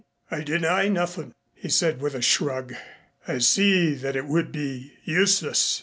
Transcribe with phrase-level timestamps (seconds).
[0.31, 2.73] "I deny nothing," he said with a shrug.
[3.27, 5.79] "I see that it would be useless."